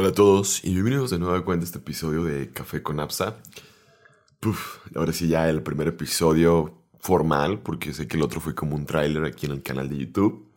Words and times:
Hola 0.00 0.10
a 0.10 0.12
todos 0.12 0.64
y 0.64 0.74
bienvenidos 0.74 1.10
de 1.10 1.18
nuevo 1.18 1.44
cuenta 1.44 1.64
a 1.64 1.66
este 1.66 1.78
episodio 1.78 2.22
de 2.22 2.52
Café 2.52 2.84
con 2.84 3.00
Apsa. 3.00 3.38
Ahora 4.94 5.12
sí 5.12 5.26
ya 5.26 5.50
el 5.50 5.60
primer 5.64 5.88
episodio 5.88 6.84
formal, 7.00 7.62
porque 7.62 7.92
sé 7.92 8.06
que 8.06 8.16
el 8.16 8.22
otro 8.22 8.40
fue 8.40 8.54
como 8.54 8.76
un 8.76 8.86
tráiler 8.86 9.24
aquí 9.24 9.46
en 9.46 9.52
el 9.54 9.62
canal 9.64 9.88
de 9.88 9.96
YouTube. 9.96 10.52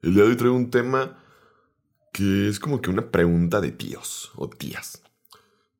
El 0.00 0.14
día 0.14 0.22
de 0.22 0.28
hoy 0.28 0.36
traigo 0.36 0.54
un 0.54 0.70
tema 0.70 1.18
que 2.12 2.46
es 2.46 2.60
como 2.60 2.80
que 2.80 2.90
una 2.90 3.10
pregunta 3.10 3.60
de 3.60 3.72
tíos 3.72 4.30
o 4.36 4.48
tías. 4.48 5.02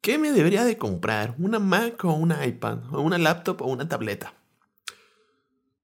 ¿Qué 0.00 0.18
me 0.18 0.32
debería 0.32 0.64
de 0.64 0.76
comprar? 0.76 1.36
¿Una 1.38 1.60
Mac 1.60 2.04
o 2.04 2.14
una 2.14 2.44
iPad? 2.44 2.92
¿O 2.92 3.00
una 3.00 3.16
laptop 3.16 3.62
o 3.62 3.66
una 3.66 3.88
tableta? 3.88 4.34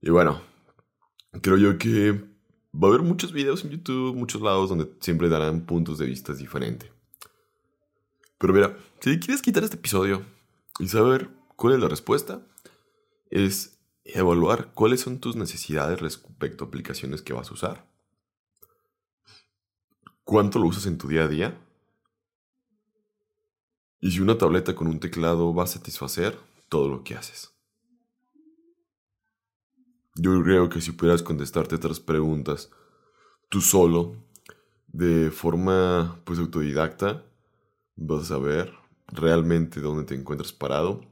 Y 0.00 0.10
bueno, 0.10 0.42
creo 1.42 1.58
yo 1.58 1.78
que 1.78 2.27
va 2.82 2.88
a 2.88 2.90
haber 2.90 3.02
muchos 3.02 3.32
videos 3.32 3.64
en 3.64 3.70
YouTube, 3.70 4.14
muchos 4.14 4.40
lados 4.40 4.68
donde 4.68 4.88
siempre 5.00 5.28
darán 5.28 5.62
puntos 5.66 5.98
de 5.98 6.06
vista 6.06 6.32
diferentes. 6.32 6.90
Pero 8.38 8.52
mira, 8.52 8.78
si 9.00 9.18
quieres 9.18 9.42
quitar 9.42 9.64
este 9.64 9.76
episodio 9.76 10.24
y 10.78 10.86
saber 10.86 11.30
cuál 11.56 11.74
es 11.74 11.80
la 11.80 11.88
respuesta, 11.88 12.46
es 13.30 13.78
evaluar 14.04 14.72
cuáles 14.74 15.00
son 15.00 15.18
tus 15.18 15.34
necesidades 15.34 16.00
respecto 16.00 16.64
a 16.64 16.68
aplicaciones 16.68 17.20
que 17.20 17.32
vas 17.32 17.50
a 17.50 17.54
usar. 17.54 17.88
¿Cuánto 20.22 20.58
lo 20.58 20.68
usas 20.68 20.86
en 20.86 20.98
tu 20.98 21.08
día 21.08 21.24
a 21.24 21.28
día? 21.28 21.58
Y 24.00 24.12
si 24.12 24.20
una 24.20 24.38
tableta 24.38 24.74
con 24.74 24.86
un 24.86 25.00
teclado 25.00 25.52
va 25.52 25.64
a 25.64 25.66
satisfacer 25.66 26.38
todo 26.68 26.88
lo 26.88 27.02
que 27.02 27.16
haces. 27.16 27.57
Yo 30.20 30.42
creo 30.42 30.68
que 30.68 30.80
si 30.80 30.90
pudieras 30.90 31.22
contestarte 31.22 31.76
otras 31.76 32.00
preguntas 32.00 32.72
tú 33.48 33.60
solo, 33.60 34.16
de 34.88 35.30
forma 35.30 36.20
pues 36.24 36.40
autodidacta, 36.40 37.24
vas 37.94 38.24
a 38.24 38.34
saber 38.34 38.72
realmente 39.06 39.80
dónde 39.80 40.02
te 40.02 40.16
encuentras 40.16 40.52
parado 40.52 41.02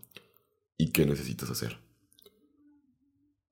y 0.76 0.90
qué 0.90 1.06
necesitas 1.06 1.50
hacer. 1.50 1.78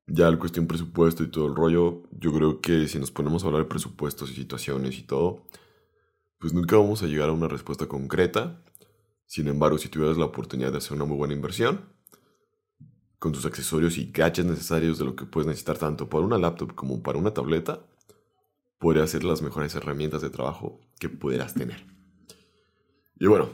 Ya 0.09 0.29
la 0.29 0.41
cuestión 0.41 0.67
presupuesto 0.67 1.23
y 1.23 1.31
todo 1.31 1.47
el 1.47 1.55
rollo, 1.55 2.03
yo 2.11 2.35
creo 2.35 2.61
que 2.61 2.89
si 2.89 2.99
nos 2.99 3.13
ponemos 3.13 3.45
a 3.45 3.47
hablar 3.47 3.63
de 3.63 3.69
presupuestos 3.69 4.33
y 4.33 4.35
situaciones 4.35 4.99
y 4.99 5.03
todo, 5.03 5.45
pues 6.39 6.53
nunca 6.53 6.77
vamos 6.77 7.05
a 7.05 7.07
llegar 7.07 7.29
a 7.29 7.33
una 7.33 7.47
respuesta 7.47 7.87
concreta. 7.87 8.61
Sin 9.27 9.47
embargo, 9.47 9.79
si 9.79 9.89
tuvieras 9.89 10.19
la 10.19 10.25
oportunidad 10.25 10.73
de 10.73 10.79
hacer 10.79 10.95
una 10.95 11.05
muy 11.05 11.17
buena 11.17 11.33
inversión, 11.33 11.94
con 13.25 13.33
tus 13.33 13.47
accesorios 13.47 13.97
y 13.97 14.13
gadgets 14.13 14.45
necesarios 14.45 14.99
de 14.99 15.07
lo 15.07 15.17
que 15.17 15.25
puedes 15.25 15.47
necesitar 15.47 15.79
tanto 15.79 16.11
para 16.11 16.27
una 16.27 16.37
laptop 16.37 16.75
como 16.75 17.03
para 17.03 17.19
una 17.19 17.33
tableta, 17.33 17.81
podría 18.79 19.07
ser 19.07 19.25
las 19.25 19.41
mejores 19.41 19.75
herramientas 19.75 20.21
de 20.21 20.29
trabajo 20.29 20.79
que 20.99 21.09
pudieras 21.09 21.55
tener. 21.55 21.87
Y 23.19 23.27
bueno, 23.27 23.49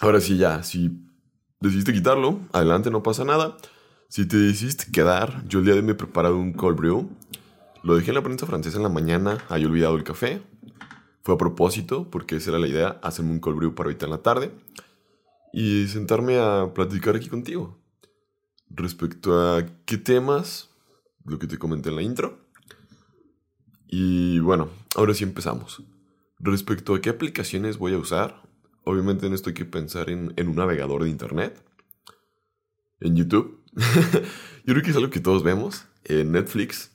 ahora 0.00 0.20
sí 0.20 0.36
ya, 0.36 0.62
si 0.62 1.04
decidiste 1.58 1.92
quitarlo, 1.92 2.38
adelante, 2.52 2.92
no 2.92 3.02
pasa 3.02 3.24
nada. 3.24 3.56
Si 4.08 4.24
te 4.24 4.36
decidiste 4.36 4.92
quedar, 4.92 5.42
yo 5.48 5.58
el 5.58 5.64
día 5.64 5.74
de 5.74 5.80
hoy 5.80 5.86
me 5.86 5.92
he 5.92 5.96
preparado 5.96 6.38
un 6.38 6.52
cold 6.52 6.76
brew. 6.76 7.10
Lo 7.82 7.96
dejé 7.96 8.12
en 8.12 8.14
la 8.14 8.22
prensa 8.22 8.46
francesa 8.46 8.76
en 8.76 8.84
la 8.84 8.88
mañana, 8.88 9.38
había 9.48 9.66
olvidado 9.66 9.96
el 9.96 10.04
café. 10.04 10.42
Fue 11.24 11.34
a 11.34 11.38
propósito, 11.38 12.08
porque 12.08 12.36
esa 12.36 12.50
era 12.50 12.60
la 12.60 12.68
idea, 12.68 13.00
hacerme 13.02 13.32
un 13.32 13.40
cold 13.40 13.56
brew 13.56 13.74
para 13.74 13.88
ahorita 13.88 14.06
en 14.06 14.12
la 14.12 14.22
tarde. 14.22 14.52
Y 15.52 15.88
sentarme 15.88 16.38
a 16.38 16.70
platicar 16.72 17.16
aquí 17.16 17.28
contigo 17.28 17.84
respecto 18.70 19.40
a 19.40 19.66
qué 19.84 19.98
temas, 19.98 20.70
lo 21.24 21.38
que 21.38 21.46
te 21.46 21.58
comenté 21.58 21.90
en 21.90 21.96
la 21.96 22.02
intro. 22.02 22.46
Y 23.86 24.38
bueno, 24.40 24.68
ahora 24.94 25.14
sí 25.14 25.24
empezamos. 25.24 25.82
Respecto 26.38 26.94
a 26.94 27.00
qué 27.00 27.10
aplicaciones 27.10 27.78
voy 27.78 27.94
a 27.94 27.98
usar, 27.98 28.42
obviamente 28.84 29.26
en 29.26 29.32
esto 29.32 29.50
hay 29.50 29.54
que 29.54 29.64
pensar 29.64 30.10
en, 30.10 30.32
en 30.36 30.48
un 30.48 30.56
navegador 30.56 31.04
de 31.04 31.10
internet, 31.10 31.62
en 33.00 33.16
YouTube. 33.16 33.62
Yo 34.64 34.74
creo 34.74 34.82
que 34.82 34.90
es 34.90 34.96
algo 34.96 35.10
que 35.10 35.20
todos 35.20 35.42
vemos, 35.42 35.86
en 36.04 36.32
Netflix. 36.32 36.90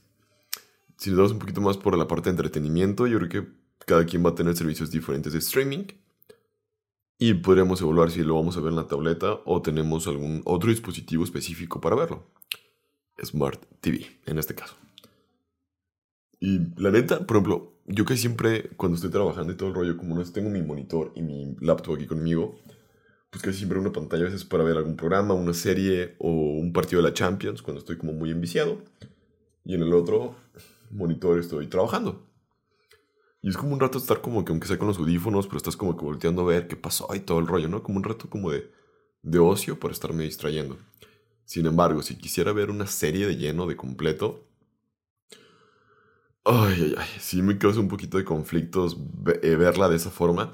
Si 0.98 1.10
nos 1.10 1.18
damos 1.18 1.32
un 1.32 1.40
poquito 1.40 1.62
más 1.62 1.78
por 1.78 1.98
la 1.98 2.08
parte 2.08 2.26
de 2.26 2.32
entretenimiento, 2.32 3.08
yo 3.08 3.18
creo 3.18 3.30
que 3.30 3.52
cada 3.86 4.06
quien 4.06 4.24
va 4.24 4.30
a 4.30 4.36
tener 4.36 4.56
servicios 4.56 4.92
diferentes 4.92 5.34
de 5.34 5.40
streaming. 5.40 5.86
Y 7.24 7.36
podríamos 7.36 7.80
evaluar 7.80 8.10
si 8.10 8.24
lo 8.24 8.34
vamos 8.34 8.58
a 8.58 8.62
ver 8.62 8.72
en 8.72 8.78
la 8.78 8.88
tableta 8.88 9.42
o 9.46 9.62
tenemos 9.62 10.08
algún 10.08 10.42
otro 10.44 10.72
dispositivo 10.72 11.24
específico 11.24 11.80
para 11.80 11.96
verlo. 11.96 12.24
Smart 13.24 13.64
TV, 13.80 14.08
en 14.26 14.40
este 14.40 14.56
caso. 14.56 14.74
Y 16.40 16.62
la 16.82 16.90
neta, 16.90 17.28
por 17.28 17.38
ejemplo, 17.38 17.74
yo 17.86 18.06
que 18.06 18.18
siempre 18.18 18.72
cuando 18.76 18.96
estoy 18.96 19.12
trabajando 19.12 19.54
y 19.54 19.56
todo 19.56 19.70
el 19.70 19.76
rollo, 19.76 19.98
como 19.98 20.16
no 20.16 20.26
tengo 20.32 20.50
mi 20.50 20.64
monitor 20.64 21.12
y 21.16 21.22
mi 21.22 21.56
laptop 21.60 21.94
aquí 21.94 22.08
conmigo, 22.08 22.56
pues 23.30 23.44
casi 23.44 23.60
siempre 23.60 23.78
una 23.78 23.92
pantalla 23.92 24.24
a 24.24 24.26
veces 24.26 24.44
para 24.44 24.64
ver 24.64 24.78
algún 24.78 24.96
programa, 24.96 25.36
una 25.36 25.54
serie 25.54 26.16
o 26.18 26.28
un 26.28 26.74
partido 26.74 27.04
de 27.04 27.10
la 27.10 27.14
Champions 27.14 27.62
cuando 27.62 27.82
estoy 27.82 27.98
como 27.98 28.14
muy 28.14 28.32
enviciado. 28.32 28.82
Y 29.64 29.76
en 29.76 29.84
el 29.84 29.94
otro 29.94 30.34
monitor 30.90 31.38
estoy 31.38 31.68
trabajando. 31.68 32.31
Y 33.42 33.50
es 33.50 33.58
como 33.58 33.74
un 33.74 33.80
rato 33.80 33.98
estar 33.98 34.22
como 34.22 34.46
que 34.46 34.52
aunque 34.52 34.68
sea 34.68 34.78
con 34.78 34.88
los 34.88 34.98
audífonos, 35.00 35.48
pero 35.48 35.58
estás 35.58 35.78
como 35.78 35.98
que 35.98 36.06
volteando 36.06 36.44
a 36.44 36.46
ver 36.46 36.68
qué 36.68 36.76
pasó 36.76 37.08
y 37.16 37.20
todo 37.22 37.40
el 37.40 37.48
rollo, 37.48 37.68
¿no? 37.68 37.84
Como 37.84 37.98
un 37.98 38.04
rato 38.04 38.30
como 38.30 38.52
de, 38.52 38.72
de 39.24 39.40
ocio 39.40 39.80
para 39.80 39.94
estarme 39.94 40.24
distrayendo. 40.24 40.78
Sin 41.46 41.66
embargo, 41.66 42.02
si 42.04 42.18
quisiera 42.18 42.54
ver 42.54 42.70
una 42.72 42.88
serie 42.88 43.28
de 43.28 43.38
lleno, 43.38 43.68
de 43.68 43.76
completo, 43.78 44.48
ay, 46.46 46.74
ay, 46.82 46.96
ay, 46.98 47.08
sí 47.20 47.42
me 47.42 47.58
causa 47.58 47.80
un 47.80 47.88
poquito 47.88 48.18
de 48.18 48.26
conflictos 48.26 48.98
eh, 49.44 49.56
verla 49.56 49.90
de 49.90 49.96
esa 49.98 50.10
forma, 50.12 50.54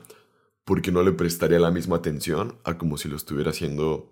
porque 0.65 0.91
no 0.91 1.03
le 1.03 1.13
prestaría 1.13 1.59
la 1.59 1.71
misma 1.71 1.97
atención 1.97 2.59
a 2.63 2.77
como 2.77 2.97
si 2.97 3.09
lo 3.09 3.15
estuviera 3.17 3.51
haciendo 3.51 4.11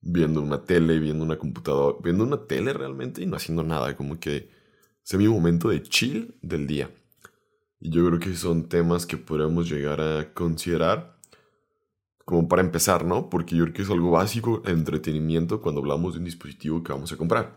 viendo 0.00 0.40
una 0.42 0.64
tele, 0.64 0.98
viendo 1.00 1.24
una 1.24 1.38
computadora, 1.38 1.98
viendo 2.02 2.24
una 2.24 2.46
tele 2.46 2.72
realmente 2.72 3.22
y 3.22 3.26
no 3.26 3.36
haciendo 3.36 3.62
nada, 3.64 3.96
como 3.96 4.20
que 4.20 4.50
sea 5.02 5.18
mi 5.18 5.28
momento 5.28 5.68
de 5.70 5.82
chill 5.82 6.36
del 6.42 6.66
día. 6.66 6.90
Y 7.80 7.90
yo 7.90 8.06
creo 8.06 8.18
que 8.18 8.34
son 8.34 8.68
temas 8.68 9.06
que 9.06 9.16
podríamos 9.16 9.68
llegar 9.68 10.00
a 10.00 10.32
considerar 10.32 11.16
como 12.24 12.48
para 12.48 12.62
empezar, 12.62 13.04
¿no? 13.04 13.30
Porque 13.30 13.54
yo 13.54 13.64
creo 13.64 13.74
que 13.74 13.82
es 13.82 13.90
algo 13.90 14.10
básico 14.10 14.62
el 14.64 14.72
entretenimiento 14.72 15.60
cuando 15.60 15.80
hablamos 15.80 16.14
de 16.14 16.18
un 16.18 16.24
dispositivo 16.24 16.82
que 16.82 16.92
vamos 16.92 17.12
a 17.12 17.16
comprar. 17.16 17.54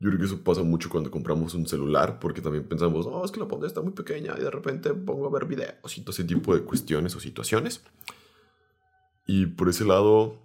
Yo 0.00 0.08
creo 0.08 0.18
que 0.18 0.26
eso 0.26 0.42
pasa 0.42 0.64
mucho 0.64 0.90
cuando 0.90 1.12
compramos 1.12 1.54
un 1.54 1.68
celular, 1.68 2.18
porque 2.18 2.40
también 2.40 2.66
pensamos, 2.66 3.06
oh, 3.06 3.24
es 3.24 3.30
que 3.30 3.38
la 3.38 3.46
pantalla 3.46 3.68
está 3.68 3.80
muy 3.80 3.92
pequeña 3.92 4.34
y 4.36 4.42
de 4.42 4.50
repente 4.50 4.92
pongo 4.94 5.28
a 5.28 5.30
ver 5.30 5.46
videos 5.46 5.96
y 5.96 6.00
todo 6.00 6.10
ese 6.10 6.24
tipo 6.24 6.52
de 6.56 6.62
cuestiones 6.62 7.14
o 7.14 7.20
situaciones. 7.20 7.84
Y 9.28 9.46
por 9.46 9.68
ese 9.68 9.84
lado, 9.84 10.38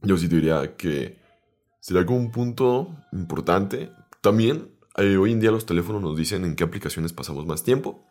yo 0.00 0.16
sí 0.16 0.26
diría 0.26 0.76
que 0.76 1.18
sería 1.80 2.06
como 2.06 2.20
un 2.20 2.32
punto 2.32 2.96
importante. 3.12 3.92
También 4.22 4.70
hoy 4.98 5.32
en 5.32 5.40
día 5.40 5.50
los 5.50 5.66
teléfonos 5.66 6.02
nos 6.02 6.16
dicen 6.16 6.44
en 6.44 6.56
qué 6.56 6.64
aplicaciones 6.64 7.12
pasamos 7.12 7.46
más 7.46 7.62
tiempo. 7.62 8.04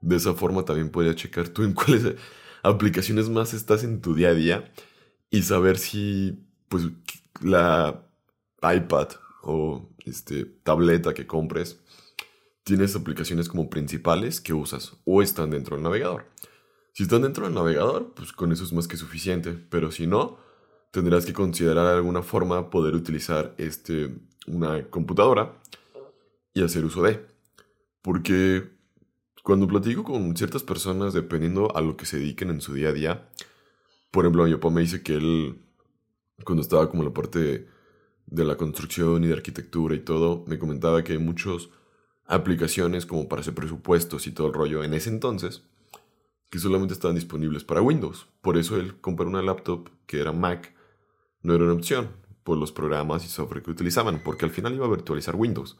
De 0.00 0.16
esa 0.16 0.34
forma 0.34 0.64
también 0.64 0.90
podría 0.90 1.14
checar 1.14 1.48
tú 1.48 1.62
en 1.62 1.72
cuáles 1.74 2.16
aplicaciones 2.62 3.28
más 3.28 3.54
estás 3.54 3.84
en 3.84 4.00
tu 4.00 4.14
día 4.14 4.28
a 4.30 4.34
día 4.34 4.72
y 5.30 5.42
saber 5.42 5.78
si 5.78 6.44
pues 6.68 6.84
la 7.40 8.06
iPad 8.62 9.08
o 9.42 9.88
este, 10.04 10.44
tableta 10.44 11.14
que 11.14 11.26
compres 11.26 11.80
tienes 12.64 12.94
aplicaciones 12.94 13.48
como 13.48 13.70
principales 13.70 14.40
que 14.40 14.52
usas 14.52 14.96
o 15.04 15.22
están 15.22 15.50
dentro 15.50 15.76
del 15.76 15.82
navegador. 15.82 16.26
Si 16.92 17.04
están 17.04 17.22
dentro 17.22 17.44
del 17.44 17.54
navegador, 17.54 18.12
pues 18.14 18.32
con 18.32 18.52
eso 18.52 18.64
es 18.64 18.72
más 18.72 18.86
que 18.86 18.96
suficiente, 18.96 19.52
pero 19.52 19.90
si 19.90 20.06
no, 20.06 20.38
tendrás 20.90 21.24
que 21.24 21.32
considerar 21.32 21.86
alguna 21.86 22.22
forma 22.22 22.68
poder 22.68 22.94
utilizar 22.94 23.54
este, 23.58 24.14
una 24.46 24.84
computadora 24.90 25.54
y 26.54 26.62
hacer 26.62 26.84
uso 26.84 27.02
de. 27.02 27.26
Porque 28.02 28.70
cuando 29.42 29.66
platico 29.66 30.04
con 30.04 30.36
ciertas 30.36 30.62
personas, 30.62 31.14
dependiendo 31.14 31.74
a 31.76 31.80
lo 31.80 31.96
que 31.96 32.06
se 32.06 32.18
dediquen 32.18 32.50
en 32.50 32.60
su 32.60 32.74
día 32.74 32.88
a 32.88 32.92
día, 32.92 33.30
por 34.10 34.24
ejemplo, 34.24 34.44
mi 34.44 34.52
papá 34.54 34.70
me 34.70 34.80
dice 34.80 35.02
que 35.02 35.14
él, 35.14 35.62
cuando 36.44 36.62
estaba 36.62 36.90
como 36.90 37.02
la 37.02 37.12
parte 37.12 37.66
de, 38.26 38.44
la 38.44 38.56
construcción 38.56 39.24
y 39.24 39.28
de 39.28 39.34
arquitectura 39.34 39.94
y 39.94 40.00
todo, 40.00 40.44
me 40.46 40.58
comentaba 40.58 41.04
que 41.04 41.12
hay 41.12 41.18
muchas 41.18 41.68
aplicaciones 42.26 43.06
como 43.06 43.28
para 43.28 43.40
hacer 43.42 43.54
presupuestos 43.54 44.26
y 44.26 44.32
todo 44.32 44.48
el 44.48 44.52
rollo 44.54 44.84
en 44.84 44.94
ese 44.94 45.10
entonces 45.10 45.62
que 46.48 46.58
solamente 46.58 46.94
estaban 46.94 47.14
disponibles 47.14 47.64
para 47.64 47.80
Windows. 47.80 48.26
Por 48.40 48.58
eso 48.58 48.76
él 48.76 49.00
compró 49.00 49.28
una 49.28 49.42
laptop 49.42 49.88
que 50.06 50.20
era 50.20 50.32
Mac, 50.32 50.74
no 51.42 51.54
era 51.54 51.64
una 51.64 51.74
opción 51.74 52.10
por 52.42 52.58
los 52.58 52.72
programas 52.72 53.24
y 53.24 53.28
software 53.28 53.62
que 53.62 53.70
utilizaban, 53.70 54.22
porque 54.24 54.44
al 54.44 54.50
final 54.50 54.74
iba 54.74 54.86
a 54.86 54.90
virtualizar 54.90 55.36
Windows. 55.36 55.78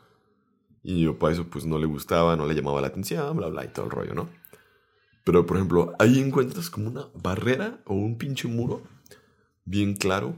Y 0.83 1.03
yo 1.03 1.19
para 1.19 1.33
eso 1.33 1.45
pues 1.45 1.67
no 1.67 1.79
le 1.79 1.87
gustaba, 1.87 2.37
no 2.37 2.47
le 2.47 2.55
llamaba 2.55 2.81
la 2.81 2.89
atención, 2.89 3.37
bla, 3.37 3.49
bla, 3.49 3.65
y 3.65 3.69
todo 3.69 3.85
el 3.85 3.91
rollo, 3.91 4.15
¿no? 4.15 4.29
Pero 5.25 5.47
por 5.47 5.57
ejemplo, 5.57 5.95
ahí 5.99 6.19
encuentras 6.19 6.71
como 6.71 6.89
una 6.89 7.09
barrera 7.15 7.81
o 7.85 7.95
un 7.95 8.17
pinche 8.17 8.49
muro 8.49 8.83
bien 9.65 9.95
claro 9.95 10.35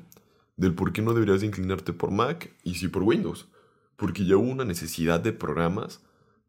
del 0.56 0.74
por 0.74 0.92
qué 0.92 1.02
no 1.02 1.14
deberías 1.14 1.42
inclinarte 1.42 1.92
por 1.92 2.10
Mac 2.10 2.52
y 2.62 2.74
sí 2.74 2.88
por 2.88 3.02
Windows. 3.02 3.48
Porque 3.96 4.24
ya 4.24 4.36
hubo 4.36 4.50
una 4.50 4.64
necesidad 4.64 5.20
de 5.20 5.32
programas 5.32 6.00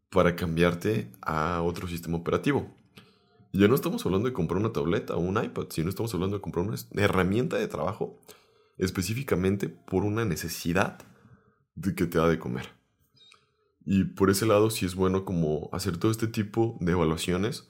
para 0.10 0.36
cambiarte 0.36 1.12
a 1.22 1.62
otro 1.62 1.88
sistema 1.88 2.18
operativo. 2.18 2.68
Ya 3.52 3.68
no 3.68 3.76
estamos 3.76 4.06
hablando 4.06 4.28
de 4.28 4.34
comprar 4.34 4.60
una 4.60 4.74
tableta 4.74 5.16
o 5.16 5.20
un 5.20 5.44
iPad, 5.44 5.68
sino 5.70 5.90
estamos 5.90 6.14
hablando 6.14 6.38
de 6.38 6.42
comprar 6.42 6.66
una 6.66 6.76
herramienta 6.96 7.58
de 7.58 7.68
trabajo 7.68 8.20
específicamente 8.78 9.70
por 9.70 10.04
una 10.04 10.26
necesidad 10.26 11.00
de 11.76 11.94
que 11.94 12.06
te 12.06 12.18
da 12.18 12.28
de 12.28 12.40
comer. 12.40 12.83
Y 13.86 14.06
por 14.06 14.30
ese 14.30 14.46
lado 14.46 14.70
sí 14.70 14.86
es 14.86 14.96
bueno 14.96 15.26
como 15.26 15.70
hacer 15.74 15.98
todo 15.98 16.12
este 16.12 16.28
tipo 16.28 16.78
de 16.80 16.94
evaluaciones 16.94 17.70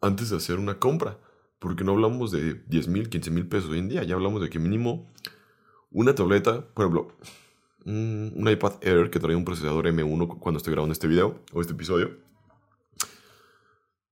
antes 0.00 0.30
de 0.30 0.36
hacer 0.36 0.58
una 0.58 0.78
compra. 0.78 1.18
Porque 1.58 1.84
no 1.84 1.92
hablamos 1.92 2.32
de 2.32 2.54
10 2.54 2.88
mil, 2.88 3.08
15 3.08 3.30
mil 3.30 3.46
pesos 3.46 3.70
hoy 3.70 3.78
en 3.78 3.88
día. 3.88 4.02
Ya 4.02 4.14
hablamos 4.14 4.42
de 4.42 4.50
que 4.50 4.58
mínimo 4.58 5.12
una 5.90 6.14
tableta, 6.14 6.66
por 6.74 6.86
ejemplo, 6.86 7.16
un 7.84 8.48
iPad 8.50 8.74
Air 8.82 9.10
que 9.10 9.18
trae 9.18 9.36
un 9.36 9.44
procesador 9.44 9.86
M1 9.86 10.38
cuando 10.38 10.58
estoy 10.58 10.72
grabando 10.72 10.92
este 10.92 11.08
video 11.08 11.40
o 11.52 11.60
este 11.60 11.74
episodio. 11.74 12.18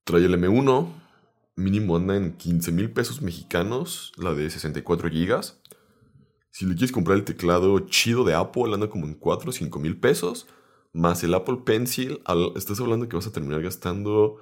Trae 0.05 0.25
el 0.25 0.35
M1, 0.35 0.89
mínimo 1.57 1.97
anda 1.97 2.17
en 2.17 2.37
15 2.37 2.73
mil 2.73 2.91
pesos 2.91 3.23
mexicanos, 3.23 4.13
la 4.17 4.35
de 4.35 4.51
64 4.51 5.09
gigas. 5.09 5.61
Si 6.51 6.67
le 6.67 6.75
quieres 6.75 6.93
comprar 6.93 7.17
el 7.17 7.25
teclado 7.25 7.79
chido 7.81 8.25
de 8.25 8.35
Apple, 8.35 8.75
anda 8.75 8.91
como 8.91 9.07
en 9.07 9.15
4 9.15 9.51
o 9.51 9.53
5 9.53 9.79
mil 9.79 9.99
pesos. 9.99 10.49
Más 10.93 11.23
el 11.23 11.35
Apple 11.35 11.59
Pencil, 11.65 12.21
estás 12.57 12.81
hablando 12.81 13.09
que 13.09 13.17
vas 13.17 13.27
a 13.27 13.33
terminar 13.33 13.63
gastando 13.63 14.41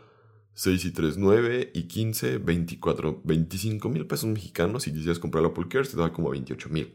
6 0.54 0.86
y 0.86 0.90
3, 0.92 1.18
9 1.18 1.72
y 1.74 1.82
15, 1.84 2.38
24, 2.38 3.20
25 3.22 3.88
mil 3.90 4.06
pesos 4.06 4.30
mexicanos. 4.30 4.84
Si 4.84 4.92
quisieras 4.92 5.18
comprar 5.18 5.44
el 5.44 5.50
Apple 5.50 5.66
Care, 5.68 5.86
te 5.86 5.96
da 5.96 6.12
como 6.12 6.30
28 6.30 6.68
mil. 6.70 6.94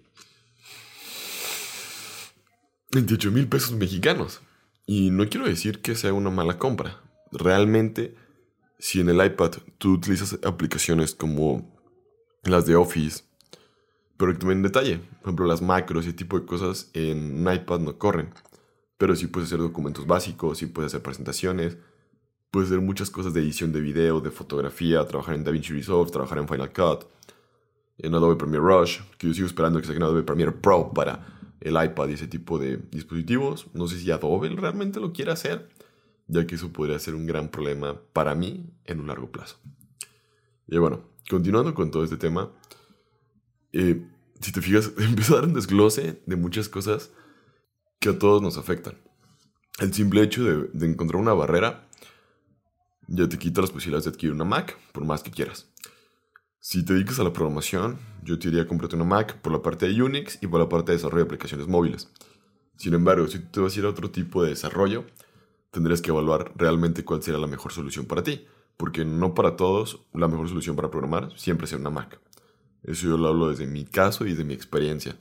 28 2.92 3.32
mil 3.32 3.48
pesos 3.48 3.74
mexicanos. 3.74 4.42
Y 4.86 5.12
no 5.12 5.30
quiero 5.30 5.46
decir 5.46 5.82
que 5.82 5.96
sea 5.96 6.14
una 6.14 6.30
mala 6.30 6.58
compra. 6.58 7.02
Realmente, 7.32 8.16
si 8.80 9.02
en 9.02 9.10
el 9.10 9.24
iPad 9.24 9.52
tú 9.78 9.94
utilizas 9.94 10.40
aplicaciones 10.44 11.16
como 11.16 11.74
las 12.44 12.66
de 12.66 12.76
Office, 12.76 13.24
pero 14.18 14.38
también 14.38 14.60
en 14.60 14.64
detalle, 14.64 14.98
por 14.98 15.30
ejemplo, 15.30 15.46
las 15.46 15.62
macros 15.62 16.06
y 16.06 16.10
ese 16.10 16.18
tipo 16.18 16.40
de 16.40 16.46
cosas 16.46 16.90
en 16.94 17.42
iPad 17.42 17.80
no 17.80 17.98
corren. 17.98 18.34
Pero 18.98 19.16
sí 19.16 19.28
puedes 19.28 19.50
hacer 19.50 19.60
documentos 19.60 20.06
básicos, 20.06 20.58
sí 20.60 20.68
puedes 20.68 20.92
hacer 20.92 21.02
presentaciones, 21.02 21.78
puedes 22.52 22.70
hacer 22.70 22.82
muchas 22.82 23.10
cosas 23.10 23.34
de 23.34 23.42
edición 23.42 23.72
de 23.72 23.82
video, 23.82 24.22
de 24.22 24.32
fotografía, 24.32 25.06
trabajar 25.06 25.36
en 25.36 25.44
DaVinci 25.44 25.74
Resolve, 25.74 26.12
trabajar 26.12 26.38
en 26.38 26.48
Final 26.48 26.72
Cut, 26.72 27.06
en 27.98 28.14
Adobe 28.14 28.36
Premiere 28.36 28.66
Rush, 28.66 29.00
que 29.18 29.28
yo 29.28 29.34
sigo 29.34 29.48
esperando 29.48 29.80
que 29.80 29.88
saquen 29.88 30.04
Adobe 30.04 30.24
Premiere 30.24 30.52
Pro 30.52 30.92
para 30.94 31.26
el 31.62 31.84
iPad 31.84 32.10
y 32.10 32.14
ese 32.14 32.28
tipo 32.28 32.60
de 32.60 32.78
dispositivos. 32.92 33.68
No 33.74 33.88
sé 33.88 34.00
si 34.00 34.12
Adobe 34.12 34.50
realmente 34.50 35.00
lo 35.00 35.14
quiere 35.14 35.32
hacer, 35.32 35.70
ya 36.28 36.46
que 36.46 36.56
eso 36.56 36.72
podría 36.72 37.00
ser 37.00 37.16
un 37.16 37.26
gran 37.26 37.50
problema 37.50 38.00
para 38.14 38.36
mí 38.36 38.70
en 38.86 39.00
un 39.00 39.08
largo 39.08 39.32
plazo. 39.32 39.58
Y 40.68 40.78
bueno, 40.78 41.02
continuando 41.30 41.74
con 41.74 41.92
todo 41.92 42.04
este 42.04 42.18
tema, 42.18 42.52
eh, 43.72 44.06
si 44.42 44.52
te 44.52 44.62
fijas, 44.62 44.92
empiezo 44.98 45.34
a 45.34 45.38
dar 45.38 45.46
un 45.46 45.54
desglose 45.54 46.22
de 46.26 46.36
muchas 46.36 46.70
cosas 46.70 47.12
que 48.04 48.10
a 48.10 48.20
todos 48.20 48.42
nos 48.42 48.58
afectan. 48.58 48.96
El 49.80 49.94
simple 49.94 50.22
hecho 50.22 50.44
de, 50.44 50.70
de 50.74 50.88
encontrar 50.88 51.22
una 51.22 51.32
barrera 51.32 51.88
ya 53.08 53.30
te 53.30 53.38
quita 53.38 53.62
las 53.62 53.72
posibilidades 53.72 54.04
de 54.04 54.10
adquirir 54.10 54.34
una 54.34 54.44
Mac, 54.44 54.78
por 54.92 55.06
más 55.06 55.24
que 55.24 55.32
quieras. 55.32 55.70
Si 56.60 56.84
te 56.84 56.94
dedicas 56.94 57.22
a 57.22 57.24
la 57.24 57.32
programación, 57.32 57.98
yo 58.22 58.38
te 58.38 58.50
diría 58.50 58.68
cómprate 58.68 58.98
una 58.98 59.06
Mac 59.06 59.38
por 59.42 59.54
la 59.54 59.62
parte 59.62 59.88
de 59.88 60.04
Unix 60.04 60.38
y 60.42 60.48
por 60.48 60.60
la 60.60 60.68
parte 60.68 60.92
de 60.92 60.98
desarrollo 60.98 61.24
de 61.24 61.28
aplicaciones 61.28 61.70
móviles. 61.70 62.10
Sin 62.76 62.94
embargo, 62.94 63.26
si 63.28 63.40
te 63.40 63.62
vas 63.62 63.74
a 63.74 63.80
ir 63.80 63.86
a 63.86 63.90
otro 63.90 64.12
tipo 64.12 64.44
de 64.44 64.50
desarrollo, 64.50 65.06
tendrías 65.72 66.02
que 66.02 66.12
evaluar 66.12 66.52
realmente 66.58 67.06
cuál 67.06 67.24
será 67.24 67.38
la 67.38 67.48
mejor 67.48 67.72
solución 67.72 68.06
para 68.06 68.22
ti, 68.22 68.46
porque 68.76 69.06
no 69.06 69.34
para 69.34 69.56
todos 69.56 70.02
la 70.14 70.28
mejor 70.28 70.50
solución 70.50 70.76
para 70.76 70.92
programar 70.92 71.32
siempre 71.38 71.68
será 71.68 71.80
una 71.80 71.90
Mac. 71.90 72.20
Eso 72.84 73.08
yo 73.08 73.18
lo 73.18 73.30
hablo 73.30 73.48
desde 73.48 73.66
mi 73.66 73.86
caso 73.86 74.26
y 74.26 74.32
desde 74.32 74.44
mi 74.44 74.54
experiencia. 74.54 75.16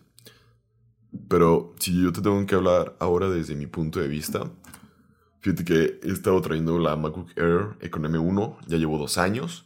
Pero 1.33 1.73
si 1.79 1.99
yo 2.03 2.13
te 2.13 2.21
tengo 2.21 2.45
que 2.45 2.55
hablar 2.55 2.95
ahora 3.01 3.31
desde 3.31 3.55
mi 3.55 3.67
punto 3.67 4.01
de 4.01 4.07
vista, 4.07 4.51
fíjate 5.41 5.65
que 5.65 5.99
he 6.03 6.13
estado 6.13 6.39
trayendo 6.43 6.79
la 6.79 6.95
MacBook 6.95 7.31
Air 7.37 7.91
con 7.91 8.03
M1, 8.05 8.59
ya 8.67 8.77
llevo 8.77 8.99
dos 8.99 9.17
años 9.17 9.65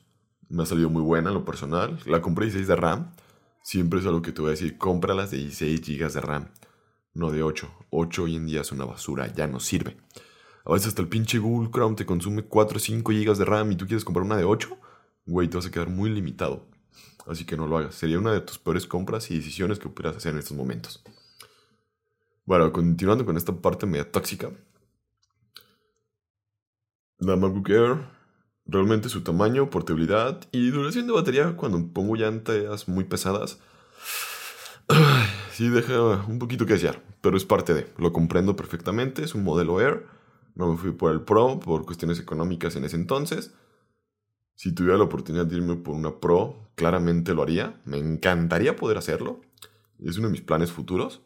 me 0.48 0.62
ha 0.62 0.66
salido 0.66 0.90
muy 0.90 1.02
buena 1.02 1.30
en 1.30 1.34
lo 1.34 1.44
personal. 1.44 1.98
La 2.06 2.22
compré 2.22 2.44
16 2.44 2.68
de 2.68 2.76
RAM. 2.76 3.12
Siempre 3.64 3.98
es 3.98 4.06
algo 4.06 4.22
que 4.22 4.30
te 4.30 4.40
voy 4.40 4.50
a 4.50 4.50
decir, 4.52 4.78
cómpralas 4.78 5.32
de 5.32 5.38
16 5.38 5.80
GB 5.80 6.12
de 6.12 6.20
RAM, 6.20 6.48
no 7.14 7.32
de 7.32 7.42
8. 7.42 7.68
8 7.90 8.22
hoy 8.22 8.36
en 8.36 8.46
día 8.46 8.60
es 8.60 8.70
una 8.70 8.84
basura, 8.84 9.26
ya 9.34 9.48
no 9.48 9.58
sirve. 9.58 9.96
A 10.64 10.72
veces 10.72 10.88
hasta 10.88 11.02
el 11.02 11.08
pinche 11.08 11.38
Google 11.38 11.70
Chrome 11.72 11.96
te 11.96 12.06
consume 12.06 12.44
4 12.44 12.76
o 12.76 12.80
5 12.80 13.12
GB 13.12 13.36
de 13.36 13.44
RAM 13.44 13.72
y 13.72 13.76
tú 13.76 13.86
quieres 13.86 14.04
comprar 14.04 14.24
una 14.24 14.36
de 14.36 14.44
8, 14.44 14.78
güey, 15.26 15.48
te 15.48 15.56
vas 15.56 15.66
a 15.66 15.70
quedar 15.72 15.90
muy 15.90 16.10
limitado. 16.10 16.64
Así 17.26 17.44
que 17.44 17.56
no 17.56 17.66
lo 17.66 17.76
hagas. 17.76 17.96
Sería 17.96 18.20
una 18.20 18.32
de 18.32 18.40
tus 18.40 18.58
peores 18.58 18.86
compras 18.86 19.32
y 19.32 19.36
decisiones 19.36 19.80
que 19.80 19.88
pudieras 19.88 20.16
hacer 20.16 20.32
en 20.32 20.38
estos 20.38 20.56
momentos. 20.56 21.02
Bueno, 22.46 22.72
continuando 22.72 23.26
con 23.26 23.36
esta 23.36 23.52
parte 23.52 23.86
media 23.86 24.10
tóxica. 24.10 24.50
La 27.18 27.36
MacBook 27.36 27.68
Air 27.68 28.16
Realmente 28.68 29.08
su 29.08 29.22
tamaño, 29.22 29.70
portabilidad 29.70 30.40
y 30.50 30.70
duración 30.70 31.06
de 31.06 31.12
batería 31.12 31.56
cuando 31.56 31.86
pongo 31.92 32.16
llantas 32.16 32.88
muy 32.88 33.04
pesadas. 33.04 33.60
Sí 35.52 35.68
deja 35.70 36.26
un 36.28 36.38
poquito 36.38 36.66
que 36.66 36.74
desear, 36.74 37.02
pero 37.22 37.36
es 37.36 37.44
parte 37.46 37.72
de. 37.72 37.90
Lo 37.96 38.12
comprendo 38.12 38.56
perfectamente, 38.56 39.24
es 39.24 39.34
un 39.34 39.42
modelo 39.42 39.80
Air. 39.80 40.06
No 40.54 40.70
me 40.70 40.76
fui 40.76 40.92
por 40.92 41.12
el 41.12 41.22
Pro 41.22 41.60
por 41.60 41.86
cuestiones 41.86 42.20
económicas 42.20 42.76
en 42.76 42.84
ese 42.84 42.96
entonces. 42.96 43.54
Si 44.54 44.74
tuviera 44.74 44.98
la 44.98 45.04
oportunidad 45.04 45.46
de 45.46 45.56
irme 45.56 45.76
por 45.76 45.94
una 45.94 46.20
Pro, 46.20 46.68
claramente 46.74 47.34
lo 47.34 47.42
haría. 47.42 47.80
Me 47.84 47.98
encantaría 47.98 48.76
poder 48.76 48.98
hacerlo. 48.98 49.40
Es 49.98 50.18
uno 50.18 50.26
de 50.26 50.32
mis 50.32 50.42
planes 50.42 50.72
futuros. 50.72 51.22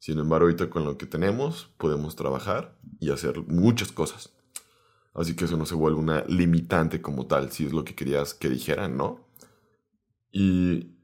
Sin 0.00 0.18
embargo, 0.18 0.46
ahorita 0.46 0.68
con 0.70 0.84
lo 0.84 0.98
que 0.98 1.06
tenemos 1.06 1.70
podemos 1.78 2.16
trabajar 2.16 2.76
y 2.98 3.10
hacer 3.10 3.42
muchas 3.46 3.92
cosas. 3.92 4.32
Así 5.14 5.36
que 5.36 5.44
eso 5.44 5.56
no 5.56 5.66
se 5.66 5.74
vuelve 5.74 6.00
una 6.00 6.24
limitante 6.24 7.00
como 7.00 7.26
tal, 7.26 7.52
si 7.52 7.66
es 7.66 7.72
lo 7.72 7.84
que 7.84 7.94
querías 7.94 8.34
que 8.34 8.48
dijeran, 8.48 8.96
¿no? 8.96 9.20
Y 10.32 10.96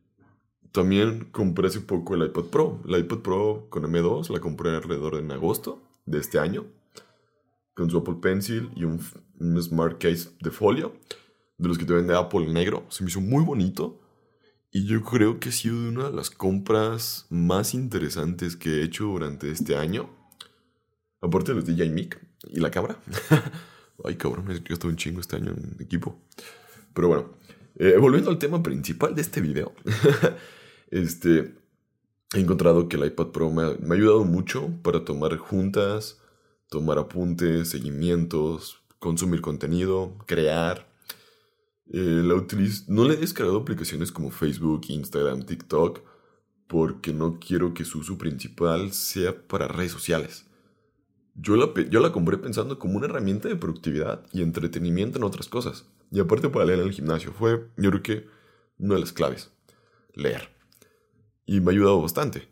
también 0.72 1.28
compré 1.32 1.68
hace 1.68 1.80
poco 1.80 2.14
el 2.14 2.24
iPad 2.24 2.44
Pro. 2.44 2.80
La 2.84 2.98
iPad 2.98 3.18
Pro 3.18 3.66
con 3.68 3.82
M2 3.84 4.30
la 4.30 4.40
compré 4.40 4.70
alrededor 4.70 5.14
de 5.14 5.20
en 5.20 5.32
agosto 5.32 5.82
de 6.06 6.18
este 6.18 6.38
año. 6.38 6.66
Con 7.74 7.90
su 7.90 7.98
Apple 7.98 8.16
Pencil 8.20 8.70
y 8.74 8.84
un, 8.84 9.00
Smart 9.60 9.98
Case 9.98 10.30
de 10.40 10.50
folio. 10.50 10.94
De 11.58 11.68
los 11.68 11.76
que 11.78 11.84
te 11.84 11.92
vende 11.92 12.14
Apple 12.14 12.46
negro. 12.46 12.86
Se 12.88 13.02
me 13.02 13.10
hizo 13.10 13.20
muy 13.20 13.44
bonito. 13.44 14.00
Y 14.76 14.84
yo 14.84 15.02
creo 15.02 15.40
que 15.40 15.48
ha 15.48 15.52
sido 15.52 15.88
una 15.88 16.10
de 16.10 16.14
las 16.14 16.28
compras 16.28 17.24
más 17.30 17.72
interesantes 17.72 18.56
que 18.56 18.68
he 18.68 18.82
hecho 18.82 19.04
durante 19.04 19.50
este 19.50 19.74
año. 19.74 20.10
Aparte 21.22 21.52
de 21.52 21.54
los 21.54 21.64
DJ 21.64 21.88
Mic 21.88 22.20
y 22.50 22.60
la 22.60 22.70
cámara. 22.70 23.00
Ay, 24.04 24.16
cabrón, 24.16 24.46
yo 24.48 24.74
estuve 24.74 24.90
un 24.90 24.98
chingo 24.98 25.20
este 25.20 25.36
año 25.36 25.52
en 25.52 25.78
equipo. 25.80 26.20
Pero 26.92 27.08
bueno, 27.08 27.30
eh, 27.76 27.96
volviendo 27.98 28.28
al 28.28 28.38
tema 28.38 28.62
principal 28.62 29.14
de 29.14 29.22
este 29.22 29.40
video. 29.40 29.72
este, 30.90 31.54
he 32.34 32.38
encontrado 32.38 32.86
que 32.86 32.96
el 32.98 33.06
iPad 33.06 33.28
Pro 33.28 33.50
me 33.50 33.62
ha, 33.62 33.94
ayudado 33.94 34.26
mucho 34.26 34.68
para 34.82 35.06
tomar 35.06 35.38
juntas, 35.38 36.20
tomar 36.68 36.98
apuntes, 36.98 37.70
seguimientos, 37.70 38.82
consumir 38.98 39.40
contenido, 39.40 40.18
crear. 40.26 40.94
Eh, 41.92 42.22
la 42.24 42.44
no 42.88 43.04
le 43.04 43.14
he 43.14 43.18
descargado 43.18 43.58
aplicaciones 43.58 44.10
como 44.10 44.30
Facebook, 44.30 44.86
Instagram, 44.88 45.44
TikTok, 45.46 46.00
porque 46.66 47.12
no 47.12 47.38
quiero 47.38 47.74
que 47.74 47.84
su 47.84 48.00
uso 48.00 48.18
principal 48.18 48.92
sea 48.92 49.46
para 49.46 49.68
redes 49.68 49.92
sociales. 49.92 50.46
Yo 51.34 51.56
la, 51.56 51.72
yo 51.88 52.00
la 52.00 52.12
compré 52.12 52.38
pensando 52.38 52.78
como 52.78 52.96
una 52.96 53.06
herramienta 53.06 53.48
de 53.48 53.56
productividad 53.56 54.26
y 54.32 54.42
entretenimiento 54.42 55.18
en 55.18 55.24
otras 55.24 55.48
cosas. 55.48 55.86
Y 56.10 56.20
aparte 56.20 56.48
para 56.48 56.64
leer 56.64 56.80
en 56.80 56.86
el 56.86 56.92
gimnasio. 56.92 57.32
Fue, 57.32 57.68
yo 57.76 57.90
creo 57.90 58.02
que, 58.02 58.26
una 58.78 58.94
de 58.94 59.00
las 59.00 59.12
claves. 59.12 59.50
Leer. 60.14 60.50
Y 61.44 61.60
me 61.60 61.70
ha 61.70 61.74
ayudado 61.74 62.00
bastante. 62.00 62.48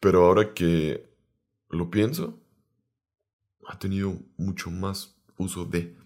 Pero 0.00 0.24
ahora 0.24 0.54
que 0.54 1.08
lo 1.68 1.90
pienso, 1.90 2.40
ha 3.66 3.78
tenido 3.78 4.18
mucho 4.36 4.70
más 4.70 5.16
uso 5.36 5.64
de. 5.64 5.96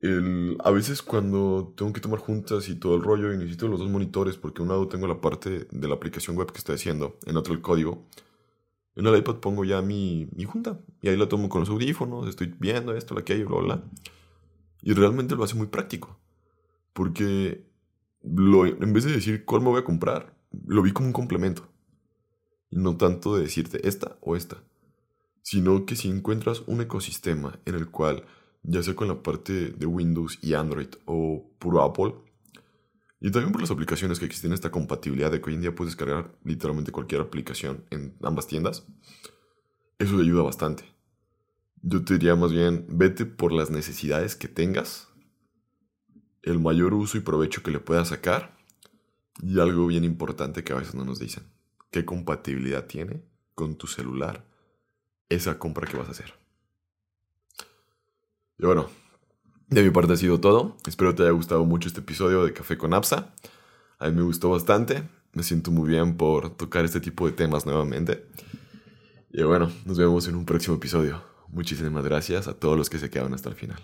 El, 0.00 0.56
a 0.64 0.70
veces 0.70 1.02
cuando 1.02 1.74
tengo 1.76 1.92
que 1.92 2.00
tomar 2.00 2.20
juntas 2.20 2.68
y 2.68 2.74
todo 2.74 2.96
el 2.96 3.02
rollo 3.02 3.32
y 3.32 3.36
necesito 3.36 3.68
los 3.68 3.80
dos 3.80 3.90
monitores 3.90 4.36
porque 4.36 4.62
un 4.62 4.68
lado 4.68 4.88
tengo 4.88 5.06
la 5.06 5.20
parte 5.20 5.66
de 5.70 5.88
la 5.88 5.94
aplicación 5.94 6.36
web 6.36 6.50
que 6.50 6.58
estoy 6.58 6.76
haciendo, 6.76 7.18
en 7.26 7.36
otro 7.36 7.52
el 7.52 7.60
código, 7.60 8.06
en 8.96 9.06
el 9.06 9.16
iPad 9.16 9.36
pongo 9.36 9.64
ya 9.64 9.82
mi, 9.82 10.28
mi 10.34 10.44
junta 10.44 10.80
y 11.02 11.08
ahí 11.08 11.16
la 11.16 11.28
tomo 11.28 11.48
con 11.48 11.60
los 11.60 11.68
audífonos, 11.68 12.28
estoy 12.28 12.54
viendo 12.58 12.94
esto, 12.94 13.14
lo 13.14 13.24
que 13.24 13.34
hay, 13.34 13.44
bla, 13.44 13.60
bla. 13.60 13.84
Y 14.82 14.94
realmente 14.94 15.36
lo 15.36 15.44
hace 15.44 15.54
muy 15.54 15.66
práctico. 15.66 16.18
Porque 16.92 17.64
en 18.22 18.92
vez 18.92 19.04
de 19.04 19.12
decir 19.12 19.44
cuál 19.44 19.62
me 19.62 19.68
voy 19.68 19.80
a 19.80 19.84
comprar, 19.84 20.34
lo 20.66 20.82
vi 20.82 20.92
como 20.92 21.08
un 21.08 21.12
complemento. 21.12 21.68
No 22.70 22.96
tanto 22.96 23.36
de 23.36 23.42
decirte 23.42 23.86
esta 23.86 24.16
o 24.20 24.36
esta. 24.36 24.62
Sino 25.42 25.86
que 25.86 25.96
si 25.96 26.08
encuentras 26.08 26.62
un 26.66 26.80
ecosistema 26.80 27.58
en 27.64 27.74
el 27.74 27.90
cual 27.90 28.24
ya 28.62 28.82
sea 28.82 28.94
con 28.94 29.08
la 29.08 29.22
parte 29.22 29.70
de 29.70 29.86
Windows 29.86 30.38
y 30.42 30.54
Android 30.54 30.88
o 31.06 31.50
puro 31.58 31.82
Apple. 31.82 32.14
Y 33.20 33.30
también 33.30 33.52
por 33.52 33.60
las 33.60 33.70
aplicaciones 33.70 34.18
que 34.18 34.24
existen 34.24 34.52
esta 34.52 34.70
compatibilidad 34.70 35.30
de 35.30 35.40
que 35.40 35.50
hoy 35.50 35.56
en 35.56 35.60
día 35.60 35.74
puedes 35.74 35.94
descargar 35.94 36.34
literalmente 36.44 36.92
cualquier 36.92 37.20
aplicación 37.20 37.84
en 37.90 38.16
ambas 38.22 38.46
tiendas. 38.46 38.86
Eso 39.98 40.16
te 40.16 40.22
ayuda 40.22 40.42
bastante. 40.42 40.84
Yo 41.82 42.04
te 42.04 42.14
diría 42.14 42.36
más 42.36 42.52
bien, 42.52 42.86
vete 42.88 43.26
por 43.26 43.52
las 43.52 43.70
necesidades 43.70 44.36
que 44.36 44.48
tengas, 44.48 45.08
el 46.42 46.58
mayor 46.58 46.94
uso 46.94 47.18
y 47.18 47.20
provecho 47.20 47.62
que 47.62 47.70
le 47.70 47.80
puedas 47.80 48.08
sacar 48.08 48.56
y 49.42 49.60
algo 49.60 49.86
bien 49.86 50.04
importante 50.04 50.64
que 50.64 50.72
a 50.72 50.76
veces 50.76 50.94
no 50.94 51.04
nos 51.04 51.18
dicen, 51.18 51.44
qué 51.90 52.04
compatibilidad 52.04 52.86
tiene 52.86 53.22
con 53.54 53.76
tu 53.76 53.86
celular 53.86 54.46
esa 55.28 55.58
compra 55.58 55.86
que 55.86 55.96
vas 55.96 56.08
a 56.08 56.12
hacer. 56.12 56.39
Y 58.60 58.66
bueno, 58.66 58.90
de 59.68 59.82
mi 59.82 59.90
parte 59.90 60.12
ha 60.12 60.16
sido 60.16 60.38
todo. 60.38 60.76
Espero 60.86 61.14
te 61.14 61.22
haya 61.22 61.32
gustado 61.32 61.64
mucho 61.64 61.88
este 61.88 62.00
episodio 62.00 62.44
de 62.44 62.52
Café 62.52 62.76
con 62.76 62.92
Apsa. 62.92 63.32
A 63.98 64.08
mí 64.10 64.16
me 64.16 64.22
gustó 64.22 64.50
bastante. 64.50 65.02
Me 65.32 65.42
siento 65.42 65.70
muy 65.70 65.88
bien 65.88 66.18
por 66.18 66.50
tocar 66.50 66.84
este 66.84 67.00
tipo 67.00 67.26
de 67.26 67.32
temas 67.32 67.64
nuevamente. 67.64 68.26
Y 69.32 69.42
bueno, 69.44 69.72
nos 69.86 69.96
vemos 69.96 70.28
en 70.28 70.36
un 70.36 70.44
próximo 70.44 70.76
episodio. 70.76 71.22
Muchísimas 71.48 72.04
gracias 72.04 72.48
a 72.48 72.54
todos 72.54 72.76
los 72.76 72.90
que 72.90 72.98
se 72.98 73.08
quedaron 73.08 73.32
hasta 73.32 73.48
el 73.48 73.54
final. 73.54 73.80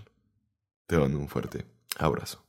Te 0.87 0.99
mando 0.99 1.18
un 1.18 1.28
fuerte 1.28 1.64
abrazo. 1.99 2.45